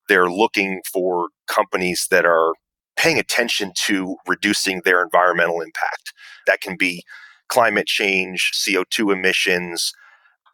they're 0.07 0.29
looking 0.29 0.81
for 0.91 1.29
companies 1.47 2.07
that 2.09 2.25
are 2.25 2.53
paying 2.95 3.19
attention 3.19 3.71
to 3.85 4.17
reducing 4.27 4.81
their 4.83 5.01
environmental 5.03 5.61
impact. 5.61 6.13
That 6.47 6.61
can 6.61 6.75
be 6.77 7.03
climate 7.49 7.87
change, 7.87 8.51
CO2 8.53 9.13
emissions, 9.13 9.93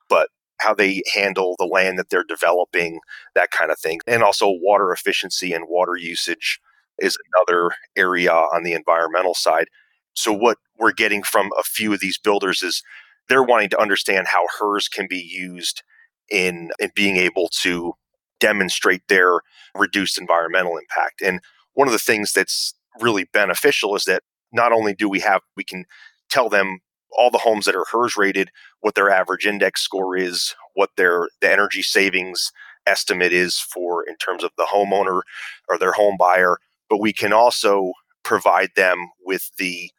but 0.10 0.30
how 0.60 0.74
they 0.74 1.02
handle 1.14 1.56
the 1.58 1.66
land 1.66 1.98
that 1.98 2.10
they're 2.10 2.24
developing, 2.24 3.00
that 3.36 3.52
kind 3.52 3.72
of 3.72 3.80
thing. 3.80 4.00
And 4.08 4.24
also 4.24 4.48
water 4.50 4.92
efficiency 4.92 5.54
and 5.54 5.66
water 5.68 5.96
usage 5.96 6.60
is 6.98 7.18
another 7.34 7.72
area 7.96 8.32
on 8.32 8.64
the 8.64 8.74
environmental 8.74 9.34
side. 9.34 9.68
So, 10.14 10.34
what 10.34 10.58
we're 10.78 10.92
getting 10.92 11.24
from 11.24 11.50
a 11.58 11.64
few 11.64 11.94
of 11.94 12.02
these 12.02 12.18
builders 12.18 12.62
is 12.62 12.84
they're 13.30 13.44
wanting 13.44 13.70
to 13.70 13.80
understand 13.80 14.28
how 14.28 14.46
HERS 14.60 14.90
can 14.90 15.08
be 15.10 15.20
used 15.20 15.84
in, 16.30 16.72
in 16.80 16.92
being 16.96 17.16
able 17.16 17.50
to 17.62 17.94
demonstrate 18.40 19.08
their 19.08 19.40
reduced 19.76 20.18
environmental 20.18 20.78
impact. 20.78 21.22
And 21.22 21.40
one 21.80 21.88
of 21.88 21.94
the 21.94 21.98
things 21.98 22.34
that's 22.34 22.74
really 23.00 23.24
beneficial 23.32 23.96
is 23.96 24.04
that 24.04 24.22
not 24.52 24.74
only 24.74 24.94
do 24.94 25.08
we 25.08 25.22
have, 25.22 25.40
we 25.56 25.64
can 25.64 25.86
tell 26.30 26.50
them 26.50 26.80
all 27.18 27.32
the 27.32 27.38
homes 27.38 27.64
that 27.64 27.76
are 27.76 27.86
HERS 27.90 28.18
rated, 28.18 28.50
what 28.82 28.96
their 28.96 29.10
average 29.10 29.46
index 29.46 29.82
score 29.82 30.18
is, 30.18 30.56
what 30.74 30.90
their 30.98 31.30
the 31.40 31.50
energy 31.50 31.82
savings 31.82 32.52
estimate 32.86 33.32
is 33.32 33.58
for 33.58 34.06
in 34.06 34.18
terms 34.18 34.44
of 34.44 34.52
the 34.58 34.68
homeowner 34.74 35.22
or 35.70 35.78
their 35.78 35.94
home 35.94 36.18
buyer, 36.20 36.58
but 36.90 37.00
we 37.00 37.14
can 37.14 37.32
also 37.32 37.94
provide 38.24 38.72
them 38.76 38.98
with 39.26 39.50
the 39.58 39.90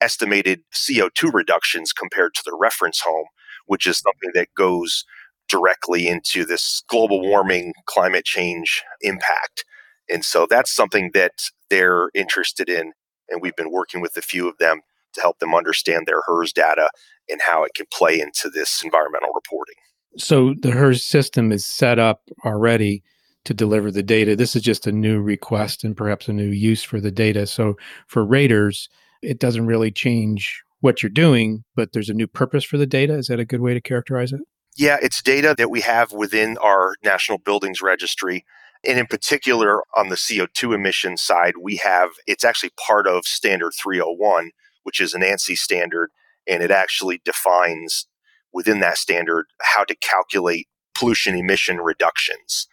estimated 0.00 0.60
CO2 0.72 1.34
reductions 1.34 1.92
compared 1.92 2.34
to 2.34 2.42
the 2.46 2.56
reference 2.56 3.00
home, 3.00 3.26
which 3.66 3.84
is 3.84 3.98
something 3.98 4.30
that 4.34 4.54
goes 4.56 5.04
directly 5.48 6.06
into 6.06 6.44
this 6.44 6.84
global 6.88 7.20
warming, 7.20 7.72
climate 7.86 8.24
change 8.24 8.84
impact. 9.00 9.64
And 10.08 10.24
so 10.24 10.46
that's 10.48 10.74
something 10.74 11.10
that 11.14 11.32
they're 11.70 12.10
interested 12.14 12.68
in. 12.68 12.92
And 13.28 13.42
we've 13.42 13.56
been 13.56 13.72
working 13.72 14.00
with 14.00 14.16
a 14.16 14.22
few 14.22 14.48
of 14.48 14.58
them 14.58 14.80
to 15.14 15.20
help 15.20 15.38
them 15.38 15.54
understand 15.54 16.06
their 16.06 16.22
HERS 16.26 16.52
data 16.52 16.88
and 17.28 17.40
how 17.46 17.64
it 17.64 17.74
can 17.74 17.86
play 17.92 18.20
into 18.20 18.48
this 18.48 18.82
environmental 18.84 19.32
reporting. 19.34 19.74
So 20.16 20.54
the 20.54 20.70
HERS 20.70 21.04
system 21.04 21.50
is 21.52 21.66
set 21.66 21.98
up 21.98 22.22
already 22.44 23.02
to 23.44 23.54
deliver 23.54 23.90
the 23.90 24.02
data. 24.02 24.36
This 24.36 24.56
is 24.56 24.62
just 24.62 24.86
a 24.86 24.92
new 24.92 25.20
request 25.20 25.84
and 25.84 25.96
perhaps 25.96 26.28
a 26.28 26.32
new 26.32 26.48
use 26.48 26.82
for 26.82 27.00
the 27.00 27.10
data. 27.10 27.46
So 27.46 27.76
for 28.06 28.24
raters, 28.24 28.88
it 29.22 29.38
doesn't 29.38 29.66
really 29.66 29.90
change 29.90 30.62
what 30.80 31.02
you're 31.02 31.10
doing, 31.10 31.64
but 31.74 31.92
there's 31.92 32.10
a 32.10 32.14
new 32.14 32.26
purpose 32.26 32.64
for 32.64 32.76
the 32.76 32.86
data. 32.86 33.14
Is 33.14 33.28
that 33.28 33.40
a 33.40 33.44
good 33.44 33.60
way 33.60 33.74
to 33.74 33.80
characterize 33.80 34.32
it? 34.32 34.40
Yeah, 34.76 34.98
it's 35.00 35.22
data 35.22 35.54
that 35.56 35.70
we 35.70 35.80
have 35.80 36.12
within 36.12 36.58
our 36.58 36.96
National 37.02 37.38
Buildings 37.38 37.80
Registry. 37.80 38.44
And 38.84 38.98
in 38.98 39.06
particular, 39.06 39.82
on 39.96 40.08
the 40.08 40.16
CO2 40.16 40.74
emission 40.74 41.16
side, 41.16 41.54
we 41.60 41.76
have 41.76 42.10
it's 42.26 42.44
actually 42.44 42.70
part 42.86 43.06
of 43.06 43.24
Standard 43.24 43.72
301, 43.80 44.50
which 44.82 45.00
is 45.00 45.14
an 45.14 45.22
ANSI 45.22 45.56
standard, 45.56 46.10
and 46.46 46.62
it 46.62 46.70
actually 46.70 47.20
defines 47.24 48.06
within 48.52 48.80
that 48.80 48.98
standard 48.98 49.46
how 49.60 49.84
to 49.84 49.96
calculate 49.96 50.68
pollution 50.94 51.34
emission 51.34 51.78
reductions. 51.78 52.68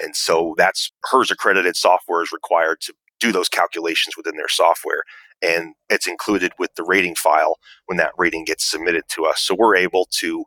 And 0.00 0.14
so 0.16 0.54
that's 0.56 0.92
HERS 1.04 1.30
accredited 1.30 1.76
software 1.76 2.22
is 2.22 2.32
required 2.32 2.80
to 2.82 2.94
do 3.20 3.32
those 3.32 3.48
calculations 3.48 4.16
within 4.16 4.36
their 4.36 4.48
software. 4.48 5.02
And 5.42 5.74
it's 5.88 6.06
included 6.06 6.52
with 6.58 6.74
the 6.76 6.84
rating 6.84 7.14
file 7.14 7.58
when 7.86 7.98
that 7.98 8.12
rating 8.16 8.44
gets 8.44 8.64
submitted 8.64 9.04
to 9.10 9.26
us. 9.26 9.40
So 9.40 9.54
we're 9.56 9.76
able 9.76 10.08
to 10.18 10.44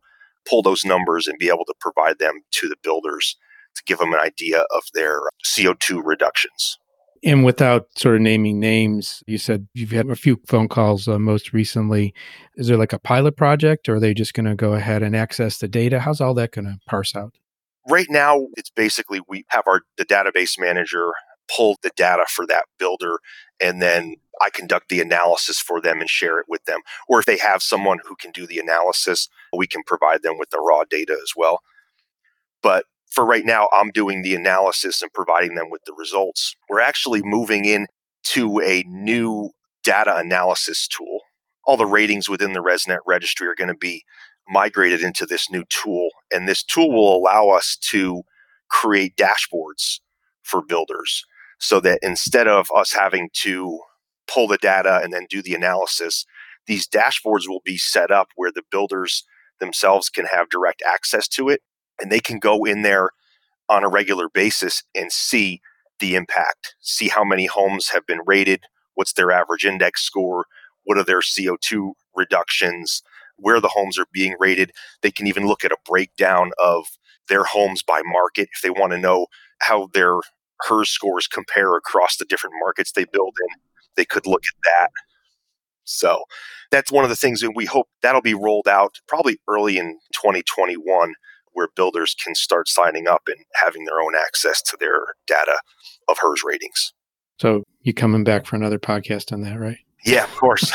pull 0.50 0.62
those 0.62 0.86
numbers 0.86 1.28
and 1.28 1.38
be 1.38 1.50
able 1.50 1.66
to 1.66 1.74
provide 1.80 2.20
them 2.20 2.42
to 2.52 2.68
the 2.68 2.78
builders 2.82 3.38
to 3.76 3.84
give 3.86 4.00
them 4.00 4.14
an 4.14 4.20
idea 4.20 4.66
of 4.72 4.84
their 4.94 5.22
CO2 5.46 6.02
reductions. 6.04 6.78
And 7.24 7.46
without 7.46 7.88
sort 7.96 8.16
of 8.16 8.22
naming 8.22 8.60
names, 8.60 9.24
you 9.28 9.38
said 9.38 9.68
you've 9.74 9.92
had 9.92 10.10
a 10.10 10.16
few 10.16 10.42
phone 10.48 10.68
calls 10.68 11.08
uh, 11.08 11.20
most 11.20 11.54
recently. 11.54 12.16
Is 12.56 12.68
there 12.68 12.78
like 12.78 12.94
a 12.94 13.00
pilot 13.00 13.38
project 13.38 13.88
or 13.88 13.96
are 13.96 14.00
they 14.00 14.16
just 14.16 14.34
going 14.34 14.48
to 14.48 14.56
go 14.56 14.74
ahead 14.74 15.04
and 15.04 15.16
access 15.16 15.60
the 15.60 15.68
data? 15.68 16.00
How's 16.00 16.20
all 16.20 16.34
that 16.36 16.52
going 16.52 16.66
to 16.66 16.80
parse 16.88 17.16
out? 17.16 17.36
Right 17.88 18.08
now, 18.10 18.48
it's 18.58 18.72
basically 18.72 19.22
we 19.28 19.46
have 19.50 19.64
our 19.68 19.82
the 19.98 20.06
database 20.06 20.60
manager 20.60 21.12
pull 21.56 21.78
the 21.84 21.92
data 21.96 22.26
for 22.28 22.48
that 22.48 22.66
builder 22.80 23.20
and 23.60 23.82
then 23.82 24.16
I 24.42 24.50
conduct 24.50 24.90
the 24.90 25.02
analysis 25.02 25.60
for 25.60 25.80
them 25.80 26.00
and 26.00 26.10
share 26.10 26.40
it 26.40 26.48
with 26.50 26.66
them. 26.66 26.80
Or 27.08 27.20
if 27.20 27.26
they 27.26 27.38
have 27.38 27.62
someone 27.62 28.00
who 28.06 28.16
can 28.16 28.32
do 28.32 28.48
the 28.48 28.60
analysis, 28.60 29.30
we 29.56 29.68
can 29.68 29.84
provide 29.84 30.24
them 30.24 30.40
with 30.40 30.50
the 30.50 30.60
raw 30.60 30.84
data 30.90 31.14
as 31.14 31.34
well. 31.36 31.62
But 32.64 32.86
for 33.12 33.26
right 33.26 33.46
now, 33.46 33.68
I'm 33.74 33.92
doing 33.92 34.22
the 34.22 34.36
analysis 34.36 35.02
and 35.02 35.12
providing 35.14 35.56
them 35.56 35.70
with 35.70 35.82
the 35.86 35.94
results. 35.94 36.56
We're 36.70 36.80
actually 36.80 37.22
moving 37.24 37.66
in 37.66 37.88
to 38.28 38.62
a 38.62 38.84
new 38.88 39.52
data 39.84 40.16
analysis 40.16 40.88
tool. 40.88 41.20
All 41.66 41.78
the 41.78 41.86
ratings 41.86 42.30
within 42.30 42.54
the 42.54 42.62
ResNet 42.64 43.00
registry 43.06 43.48
are 43.48 43.56
going 43.56 43.68
to 43.68 43.76
be 43.76 44.04
migrated 44.48 45.02
into 45.02 45.26
this 45.26 45.52
new 45.52 45.64
tool. 45.70 46.10
And 46.32 46.48
this 46.48 46.64
tool 46.64 46.90
will 46.90 47.16
allow 47.16 47.50
us 47.50 47.78
to 47.90 48.24
create 48.70 49.18
dashboards 49.18 50.00
for 50.42 50.62
builders 50.64 51.24
so 51.60 51.80
that 51.82 52.00
instead 52.02 52.48
of 52.48 52.68
us 52.74 52.94
having 52.94 53.30
to 53.34 53.80
pull 54.28 54.48
the 54.48 54.58
data 54.58 55.02
and 55.04 55.12
then 55.12 55.28
do 55.30 55.42
the 55.42 55.54
analysis, 55.54 56.26
these 56.66 56.88
dashboards 56.88 57.48
will 57.48 57.62
be 57.66 57.78
set 57.78 58.10
up 58.10 58.30
where 58.36 58.52
the 58.52 58.64
builders 58.72 59.26
themselves 59.60 60.10
can 60.10 60.26
have 60.26 60.50
direct 60.50 60.82
access 60.88 61.28
to 61.28 61.50
it 61.50 61.62
and 62.02 62.12
they 62.12 62.20
can 62.20 62.40
go 62.40 62.66
in 62.66 62.82
there 62.82 63.12
on 63.70 63.84
a 63.84 63.90
regular 63.90 64.28
basis 64.30 64.84
and 64.96 65.12
see 65.12 65.62
the 66.00 66.16
impact, 66.16 66.76
see 66.82 67.08
how 67.08 67.24
many 67.24 67.46
homes 67.46 67.90
have 67.90 68.06
been 68.06 68.20
rated, 68.26 68.64
what's 68.96 69.14
their 69.14 69.32
average 69.32 69.66
index 69.66 70.02
score, 70.02 70.46
what 70.84 70.98
are 70.98 71.04
their 71.04 71.22
CO2 71.22 71.94
reductions, 72.16 73.04
where 73.38 73.60
the 73.60 73.70
homes 73.70 73.98
are 73.98 74.08
being 74.12 74.36
rated. 74.40 74.72
They 75.02 75.12
can 75.12 75.28
even 75.28 75.48
look 75.48 75.64
at 75.64 75.72
a 75.72 75.78
breakdown 75.86 76.52
of 76.60 76.86
their 77.30 77.44
homes 77.44 77.84
by 77.84 78.02
market 78.04 78.50
if 78.54 78.62
they 78.62 78.70
want 78.70 78.92
to 78.92 79.00
know 79.00 79.28
how 79.60 79.90
their 79.94 80.16
HERS 80.62 80.90
scores 80.90 81.28
compare 81.28 81.76
across 81.76 82.18
the 82.18 82.26
different 82.26 82.56
markets 82.60 82.92
they 82.92 83.06
build 83.06 83.36
in. 83.50 83.60
They 83.96 84.06
could 84.06 84.28
look 84.28 84.44
at 84.44 84.64
that. 84.64 84.92
So 85.84 86.24
that's 86.72 86.92
one 86.92 87.04
of 87.04 87.10
the 87.10 87.16
things 87.16 87.42
that 87.42 87.52
we 87.56 87.66
hope 87.66 87.88
that'll 88.02 88.22
be 88.22 88.34
rolled 88.34 88.68
out 88.68 89.00
probably 89.08 89.40
early 89.48 89.78
in 89.78 90.00
2021 90.14 91.14
where 91.54 91.68
builders 91.76 92.16
can 92.24 92.36
start 92.36 92.68
signing 92.68 93.08
up 93.08 93.24
and 93.28 93.38
having 93.62 93.86
their 93.86 94.02
own 94.02 94.16
access 94.16 94.62
to 94.62 94.78
their 94.80 95.00
data 95.28 95.60
of 96.08 96.18
HERS 96.20 96.44
ratings. 96.46 96.94
So 97.40 97.64
you 97.82 97.94
coming 97.94 98.24
back 98.24 98.46
for 98.46 98.56
another 98.56 98.80
podcast 98.80 99.32
on 99.32 99.42
that, 99.42 99.60
right? 99.60 99.80
Yeah, 100.06 100.24
of 100.24 100.36
course. 100.36 100.72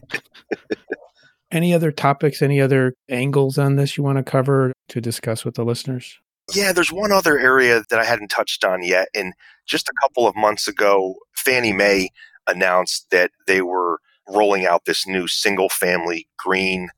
any 1.50 1.74
other 1.74 1.90
topics, 1.90 2.42
any 2.42 2.60
other 2.60 2.94
angles 3.08 3.58
on 3.58 3.76
this 3.76 3.96
you 3.96 4.04
want 4.04 4.18
to 4.18 4.24
cover 4.24 4.72
to 4.88 5.00
discuss 5.00 5.44
with 5.44 5.54
the 5.54 5.64
listeners? 5.64 6.18
Yeah, 6.54 6.72
there's 6.72 6.92
one 6.92 7.12
other 7.12 7.38
area 7.38 7.82
that 7.90 7.98
I 7.98 8.04
hadn't 8.04 8.28
touched 8.28 8.64
on 8.64 8.82
yet. 8.82 9.08
And 9.14 9.34
just 9.66 9.88
a 9.88 9.94
couple 10.02 10.26
of 10.26 10.34
months 10.34 10.66
ago, 10.66 11.16
Fannie 11.34 11.72
Mae 11.72 12.08
announced 12.46 13.06
that 13.10 13.30
they 13.46 13.62
were 13.62 14.00
rolling 14.28 14.66
out 14.66 14.84
this 14.84 15.06
new 15.06 15.26
single 15.28 15.68
family 15.68 16.28
green 16.38 16.88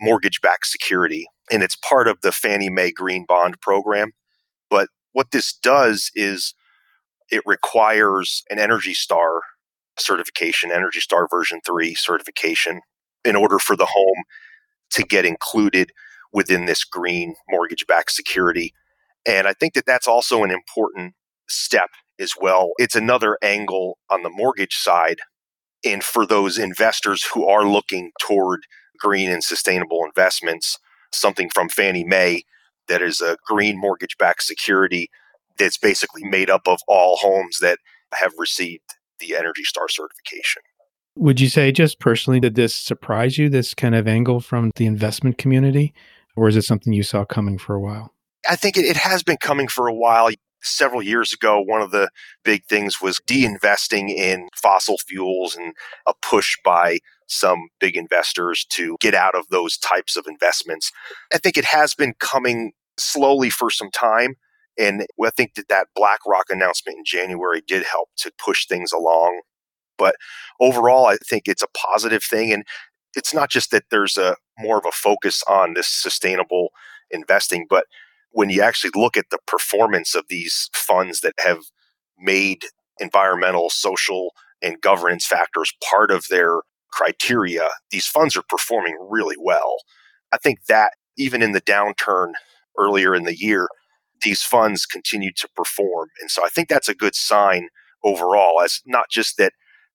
mortgage 0.00 0.40
backed 0.40 0.66
security 0.66 1.26
and 1.50 1.62
it's 1.62 1.76
part 1.76 2.08
of 2.08 2.20
the 2.22 2.32
Fannie 2.32 2.70
Mae 2.70 2.92
Green 2.92 3.24
Bond 3.26 3.60
Program. 3.60 4.12
But 4.68 4.88
what 5.12 5.30
this 5.32 5.52
does 5.52 6.10
is 6.14 6.54
it 7.30 7.42
requires 7.46 8.42
an 8.50 8.58
Energy 8.58 8.94
Star 8.94 9.42
certification, 9.98 10.70
Energy 10.72 11.00
Star 11.00 11.26
version 11.28 11.60
3 11.66 11.94
certification, 11.94 12.80
in 13.24 13.36
order 13.36 13.58
for 13.58 13.76
the 13.76 13.86
home 13.86 14.24
to 14.90 15.02
get 15.02 15.24
included 15.24 15.90
within 16.32 16.64
this 16.66 16.84
green 16.84 17.34
mortgage 17.48 17.86
backed 17.86 18.12
security. 18.12 18.72
And 19.26 19.46
I 19.46 19.52
think 19.52 19.74
that 19.74 19.86
that's 19.86 20.08
also 20.08 20.44
an 20.44 20.50
important 20.50 21.14
step 21.48 21.90
as 22.18 22.32
well. 22.40 22.70
It's 22.78 22.94
another 22.94 23.38
angle 23.42 23.98
on 24.08 24.22
the 24.22 24.30
mortgage 24.30 24.76
side. 24.76 25.18
And 25.84 26.04
for 26.04 26.26
those 26.26 26.58
investors 26.58 27.24
who 27.34 27.46
are 27.46 27.64
looking 27.64 28.12
toward 28.20 28.60
green 28.98 29.30
and 29.30 29.42
sustainable 29.42 30.04
investments, 30.04 30.78
something 31.12 31.50
from 31.50 31.68
Fannie 31.68 32.04
Mae 32.04 32.44
that 32.88 33.02
is 33.02 33.20
a 33.20 33.36
green 33.46 33.78
mortgage 33.78 34.16
backed 34.18 34.42
security 34.42 35.10
that's 35.58 35.78
basically 35.78 36.24
made 36.24 36.50
up 36.50 36.62
of 36.66 36.80
all 36.88 37.16
homes 37.16 37.58
that 37.60 37.78
have 38.14 38.32
received 38.38 38.96
the 39.20 39.36
Energy 39.36 39.64
Star 39.64 39.88
certification. 39.88 40.62
Would 41.16 41.40
you 41.40 41.48
say, 41.48 41.72
just 41.72 41.98
personally, 41.98 42.40
did 42.40 42.54
this 42.54 42.74
surprise 42.74 43.36
you, 43.36 43.48
this 43.48 43.74
kind 43.74 43.94
of 43.94 44.08
angle 44.08 44.40
from 44.40 44.70
the 44.76 44.86
investment 44.86 45.38
community? 45.38 45.92
Or 46.36 46.48
is 46.48 46.56
it 46.56 46.62
something 46.62 46.92
you 46.92 47.02
saw 47.02 47.24
coming 47.24 47.58
for 47.58 47.74
a 47.74 47.80
while? 47.80 48.14
I 48.48 48.56
think 48.56 48.76
it, 48.76 48.84
it 48.84 48.96
has 48.96 49.22
been 49.22 49.36
coming 49.36 49.68
for 49.68 49.86
a 49.86 49.94
while. 49.94 50.30
Several 50.62 51.02
years 51.02 51.32
ago, 51.32 51.60
one 51.60 51.80
of 51.80 51.90
the 51.90 52.10
big 52.44 52.64
things 52.66 53.00
was 53.00 53.20
de 53.26 53.44
investing 53.44 54.08
in 54.08 54.48
fossil 54.54 54.98
fuels 54.98 55.56
and 55.56 55.74
a 56.06 56.12
push 56.20 56.56
by 56.64 56.98
some 57.30 57.68
big 57.78 57.96
investors 57.96 58.66
to 58.70 58.96
get 59.00 59.14
out 59.14 59.34
of 59.34 59.48
those 59.48 59.78
types 59.78 60.16
of 60.16 60.26
investments. 60.26 60.92
I 61.32 61.38
think 61.38 61.56
it 61.56 61.66
has 61.66 61.94
been 61.94 62.14
coming 62.18 62.72
slowly 62.98 63.50
for 63.50 63.70
some 63.70 63.90
time. 63.90 64.34
And 64.78 65.06
I 65.22 65.30
think 65.30 65.54
that 65.54 65.68
that 65.68 65.88
BlackRock 65.94 66.46
announcement 66.50 66.98
in 66.98 67.04
January 67.04 67.62
did 67.66 67.84
help 67.84 68.08
to 68.18 68.32
push 68.38 68.66
things 68.66 68.92
along. 68.92 69.42
But 69.96 70.16
overall, 70.60 71.06
I 71.06 71.16
think 71.16 71.44
it's 71.46 71.62
a 71.62 71.68
positive 71.92 72.24
thing. 72.24 72.52
And 72.52 72.64
it's 73.14 73.34
not 73.34 73.50
just 73.50 73.70
that 73.70 73.84
there's 73.90 74.16
a 74.16 74.36
more 74.58 74.78
of 74.78 74.86
a 74.86 74.92
focus 74.92 75.42
on 75.48 75.74
this 75.74 75.88
sustainable 75.88 76.70
investing, 77.10 77.66
but 77.68 77.86
when 78.30 78.50
you 78.50 78.62
actually 78.62 78.92
look 78.94 79.16
at 79.16 79.26
the 79.30 79.38
performance 79.46 80.14
of 80.14 80.26
these 80.28 80.70
funds 80.72 81.20
that 81.20 81.34
have 81.40 81.64
made 82.18 82.64
environmental, 83.00 83.70
social, 83.70 84.30
and 84.62 84.80
governance 84.80 85.26
factors 85.26 85.72
part 85.82 86.10
of 86.10 86.26
their 86.28 86.60
criteria, 86.92 87.68
these 87.90 88.06
funds 88.06 88.36
are 88.36 88.44
performing 88.48 88.96
really 89.08 89.36
well. 89.38 89.76
I 90.32 90.38
think 90.38 90.64
that 90.68 90.92
even 91.16 91.42
in 91.42 91.52
the 91.52 91.60
downturn 91.60 92.32
earlier 92.78 93.14
in 93.14 93.24
the 93.24 93.38
year, 93.38 93.68
these 94.22 94.42
funds 94.42 94.86
continue 94.86 95.32
to 95.36 95.48
perform. 95.56 96.08
And 96.20 96.30
so 96.30 96.44
I 96.44 96.48
think 96.48 96.68
that's 96.68 96.88
a 96.88 96.94
good 96.94 97.14
sign 97.14 97.68
overall, 98.04 98.60
as 98.60 98.80
not 98.86 99.06
just 99.10 99.36
that 99.38 99.52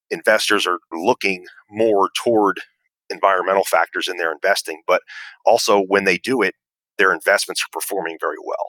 investors 0.10 0.68
are 0.68 0.80
looking 0.92 1.46
more 1.70 2.10
toward 2.24 2.62
environmental 3.10 3.64
factors 3.64 4.08
in 4.08 4.18
their 4.18 4.32
investing, 4.32 4.82
but 4.88 5.02
also 5.46 5.82
when 5.82 6.04
they 6.06 6.18
do 6.18 6.42
it, 6.42 6.56
their 6.98 7.14
investments 7.14 7.62
are 7.64 7.72
performing 7.72 8.18
very 8.20 8.38
well. 8.44 8.66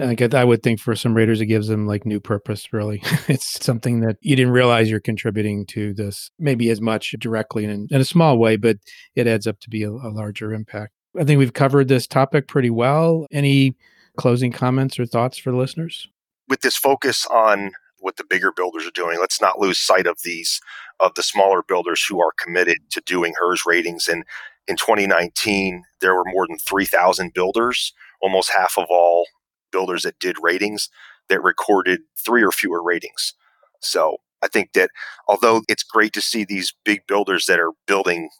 I 0.00 0.14
get. 0.14 0.34
I 0.34 0.44
would 0.44 0.62
think 0.62 0.80
for 0.80 0.94
some 0.96 1.14
raters, 1.14 1.40
it 1.40 1.46
gives 1.46 1.68
them 1.68 1.86
like 1.86 2.06
new 2.06 2.20
purpose. 2.20 2.72
Really, 2.72 3.02
it's 3.28 3.64
something 3.64 4.00
that 4.00 4.16
you 4.20 4.36
didn't 4.36 4.52
realize 4.52 4.90
you're 4.90 5.00
contributing 5.00 5.66
to 5.66 5.94
this, 5.94 6.30
maybe 6.38 6.70
as 6.70 6.80
much 6.80 7.14
directly 7.18 7.64
in, 7.64 7.88
in 7.90 8.00
a 8.00 8.04
small 8.04 8.38
way, 8.38 8.56
but 8.56 8.78
it 9.14 9.26
adds 9.26 9.46
up 9.46 9.60
to 9.60 9.70
be 9.70 9.82
a, 9.82 9.90
a 9.90 10.10
larger 10.10 10.52
impact. 10.52 10.92
I 11.18 11.24
think 11.24 11.38
we've 11.38 11.52
covered 11.52 11.88
this 11.88 12.06
topic 12.06 12.48
pretty 12.48 12.70
well. 12.70 13.26
Any 13.32 13.76
closing 14.16 14.52
comments 14.52 14.98
or 14.98 15.06
thoughts 15.06 15.38
for 15.38 15.54
listeners? 15.54 16.08
With 16.48 16.60
this 16.60 16.76
focus 16.76 17.26
on 17.26 17.72
what 17.98 18.16
the 18.16 18.24
bigger 18.24 18.52
builders 18.52 18.86
are 18.86 18.92
doing, 18.92 19.18
let's 19.18 19.40
not 19.40 19.58
lose 19.58 19.78
sight 19.78 20.06
of 20.06 20.18
these 20.24 20.60
of 21.00 21.14
the 21.14 21.22
smaller 21.22 21.62
builders 21.62 22.04
who 22.04 22.20
are 22.20 22.32
committed 22.38 22.78
to 22.90 23.00
doing 23.06 23.34
HERS 23.38 23.64
ratings. 23.66 24.06
And 24.08 24.24
in 24.68 24.76
2019, 24.76 25.82
there 26.00 26.14
were 26.14 26.24
more 26.26 26.46
than 26.46 26.58
3,000 26.58 27.32
builders, 27.32 27.92
almost 28.20 28.50
half 28.50 28.74
of 28.76 28.86
all 28.90 29.24
builders 29.70 30.02
that 30.02 30.18
did 30.18 30.36
ratings 30.42 30.88
that 31.28 31.42
recorded 31.42 32.00
three 32.18 32.42
or 32.42 32.52
fewer 32.52 32.82
ratings. 32.82 33.34
So 33.80 34.18
I 34.42 34.48
think 34.48 34.72
that 34.72 34.90
although 35.28 35.62
it's 35.68 35.82
great 35.82 36.12
to 36.14 36.20
see 36.20 36.44
these 36.44 36.74
big 36.84 37.06
builders 37.06 37.46
that 37.46 37.60
are 37.60 37.72
building 37.86 38.30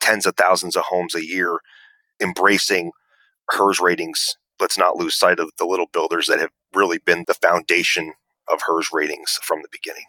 tens 0.00 0.26
of 0.26 0.36
thousands 0.36 0.76
of 0.76 0.84
homes 0.84 1.14
a 1.14 1.24
year 1.24 1.58
embracing 2.20 2.92
HERS 3.50 3.80
ratings, 3.80 4.36
let's 4.60 4.78
not 4.78 4.96
lose 4.96 5.14
sight 5.14 5.38
of 5.38 5.50
the 5.58 5.66
little 5.66 5.88
builders 5.92 6.26
that 6.26 6.40
have 6.40 6.50
really 6.74 6.98
been 6.98 7.24
the 7.26 7.34
foundation 7.34 8.14
of 8.50 8.60
HERS 8.66 8.90
ratings 8.92 9.38
from 9.42 9.60
the 9.62 9.68
beginning. 9.70 10.04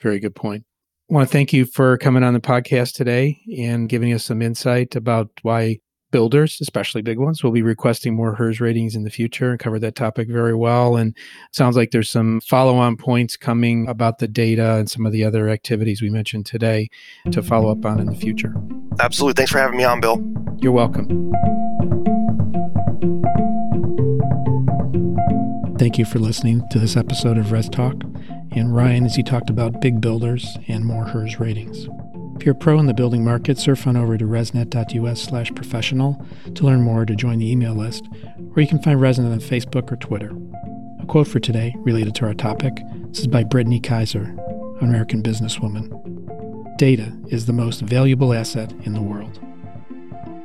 Very 0.00 0.18
good 0.18 0.34
point. 0.34 0.64
I 1.10 1.14
want 1.14 1.28
to 1.28 1.32
thank 1.32 1.52
you 1.52 1.66
for 1.66 1.96
coming 1.98 2.24
on 2.24 2.34
the 2.34 2.40
podcast 2.40 2.94
today 2.94 3.38
and 3.58 3.88
giving 3.88 4.12
us 4.12 4.24
some 4.24 4.42
insight 4.42 4.96
about 4.96 5.30
why 5.42 5.78
builders, 6.16 6.58
especially 6.62 7.02
big 7.02 7.18
ones, 7.18 7.44
will 7.44 7.50
be 7.50 7.60
requesting 7.60 8.16
more 8.16 8.34
HERS 8.34 8.58
ratings 8.58 8.96
in 8.96 9.04
the 9.04 9.10
future 9.10 9.50
and 9.50 9.60
cover 9.60 9.78
that 9.78 9.94
topic 9.94 10.28
very 10.28 10.54
well. 10.54 10.96
And 10.96 11.14
sounds 11.50 11.76
like 11.76 11.90
there's 11.90 12.08
some 12.08 12.40
follow 12.40 12.78
on 12.78 12.96
points 12.96 13.36
coming 13.36 13.86
about 13.86 14.18
the 14.18 14.26
data 14.26 14.76
and 14.76 14.90
some 14.90 15.04
of 15.04 15.12
the 15.12 15.22
other 15.22 15.50
activities 15.50 16.00
we 16.00 16.08
mentioned 16.08 16.46
today 16.46 16.88
to 17.32 17.42
follow 17.42 17.70
up 17.70 17.84
on 17.84 18.00
in 18.00 18.06
the 18.06 18.14
future. 18.14 18.54
Absolutely. 18.98 19.34
Thanks 19.34 19.52
for 19.52 19.58
having 19.58 19.76
me 19.76 19.84
on, 19.84 20.00
Bill. 20.00 20.24
You're 20.56 20.72
welcome. 20.72 21.06
Thank 25.78 25.98
you 25.98 26.06
for 26.06 26.18
listening 26.18 26.66
to 26.70 26.78
this 26.78 26.96
episode 26.96 27.36
of 27.36 27.52
Res 27.52 27.68
Talk 27.68 27.92
and 28.52 28.74
Ryan 28.74 29.04
as 29.04 29.16
he 29.16 29.22
talked 29.22 29.50
about 29.50 29.82
big 29.82 30.00
builders 30.00 30.56
and 30.66 30.82
more 30.82 31.04
HERS 31.04 31.38
ratings. 31.38 31.86
If 32.36 32.44
you're 32.44 32.54
pro 32.54 32.78
in 32.78 32.84
the 32.84 32.92
building 32.92 33.24
market, 33.24 33.56
surf 33.56 33.86
on 33.86 33.96
over 33.96 34.18
to 34.18 34.26
resnet.us 34.26 35.22
slash 35.22 35.54
professional 35.54 36.22
to 36.54 36.66
learn 36.66 36.82
more 36.82 37.06
to 37.06 37.16
join 37.16 37.38
the 37.38 37.50
email 37.50 37.74
list, 37.74 38.06
or 38.54 38.60
you 38.60 38.68
can 38.68 38.82
find 38.82 39.00
Resnet 39.00 39.32
on 39.32 39.40
Facebook 39.40 39.90
or 39.90 39.96
Twitter. 39.96 40.32
A 41.00 41.06
quote 41.06 41.28
for 41.28 41.40
today, 41.40 41.74
related 41.78 42.14
to 42.16 42.26
our 42.26 42.34
topic, 42.34 42.74
this 43.08 43.20
is 43.20 43.26
by 43.26 43.42
Brittany 43.42 43.80
Kaiser, 43.80 44.24
an 44.80 44.88
American 44.88 45.22
businesswoman. 45.22 46.76
Data 46.76 47.10
is 47.28 47.46
the 47.46 47.54
most 47.54 47.80
valuable 47.80 48.34
asset 48.34 48.70
in 48.84 48.92
the 48.92 49.02
world. 49.02 49.40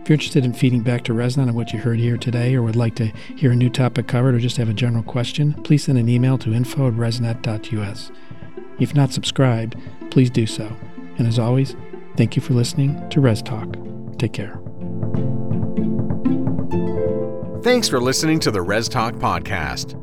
If 0.01 0.09
you're 0.09 0.13
interested 0.13 0.45
in 0.45 0.53
feeding 0.53 0.81
back 0.81 1.03
to 1.03 1.13
Resnet 1.13 1.49
on 1.49 1.55
what 1.55 1.73
you 1.73 1.79
heard 1.79 1.99
here 1.99 2.17
today 2.17 2.55
or 2.55 2.63
would 2.63 2.77
like 2.77 2.95
to 2.95 3.07
hear 3.35 3.51
a 3.51 3.55
new 3.55 3.69
topic 3.69 4.07
covered 4.07 4.33
or 4.33 4.39
just 4.39 4.57
have 4.57 4.69
a 4.69 4.73
general 4.73 5.03
question, 5.03 5.53
please 5.63 5.83
send 5.83 5.97
an 5.97 6.07
email 6.07 6.37
to 6.37 6.53
info 6.53 6.87
at 6.87 6.93
resnet.us. 6.93 8.11
If 8.79 8.95
not 8.95 9.11
subscribed, 9.11 9.75
please 10.09 10.29
do 10.29 10.47
so. 10.47 10.73
And 11.21 11.27
as 11.27 11.37
always, 11.37 11.75
thank 12.17 12.35
you 12.35 12.41
for 12.41 12.55
listening 12.55 13.07
to 13.11 13.21
Res 13.21 13.43
Talk. 13.43 13.77
Take 14.17 14.33
care. 14.33 14.59
Thanks 17.61 17.87
for 17.87 18.01
listening 18.01 18.39
to 18.39 18.49
the 18.49 18.63
Res 18.63 18.89
Talk 18.89 19.13
podcast. 19.13 19.93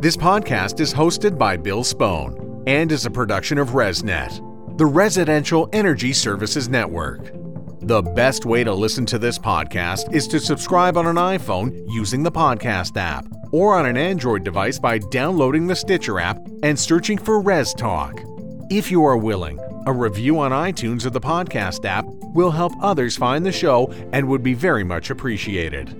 This 0.00 0.16
podcast 0.16 0.78
is 0.78 0.94
hosted 0.94 1.36
by 1.36 1.56
Bill 1.56 1.82
Spohn 1.82 2.62
and 2.68 2.92
is 2.92 3.06
a 3.06 3.10
production 3.10 3.58
of 3.58 3.70
ResNet, 3.70 4.78
the 4.78 4.86
Residential 4.86 5.68
Energy 5.72 6.12
Services 6.12 6.68
Network. 6.68 7.32
The 7.80 8.02
best 8.02 8.46
way 8.46 8.62
to 8.62 8.72
listen 8.72 9.04
to 9.06 9.18
this 9.18 9.36
podcast 9.36 10.14
is 10.14 10.28
to 10.28 10.38
subscribe 10.38 10.96
on 10.96 11.08
an 11.08 11.16
iPhone 11.16 11.76
using 11.88 12.22
the 12.22 12.30
podcast 12.30 12.96
app 12.96 13.26
or 13.50 13.74
on 13.74 13.84
an 13.84 13.96
Android 13.96 14.44
device 14.44 14.78
by 14.78 14.98
downloading 14.98 15.66
the 15.66 15.74
Stitcher 15.74 16.20
app 16.20 16.38
and 16.62 16.78
searching 16.78 17.18
for 17.18 17.40
Res 17.40 17.74
Talk. 17.74 18.27
If 18.70 18.90
you 18.90 19.02
are 19.06 19.16
willing, 19.16 19.58
a 19.86 19.92
review 19.94 20.38
on 20.40 20.50
iTunes 20.50 21.06
or 21.06 21.10
the 21.10 21.22
podcast 21.22 21.86
app 21.86 22.04
will 22.34 22.50
help 22.50 22.74
others 22.82 23.16
find 23.16 23.46
the 23.46 23.50
show 23.50 23.90
and 24.12 24.28
would 24.28 24.42
be 24.42 24.52
very 24.52 24.84
much 24.84 25.08
appreciated. 25.08 25.96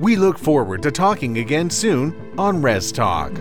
We 0.00 0.16
look 0.16 0.38
forward 0.38 0.82
to 0.84 0.90
talking 0.90 1.36
again 1.36 1.68
soon 1.68 2.32
on 2.38 2.62
Res 2.62 2.92
Talk. 2.92 3.32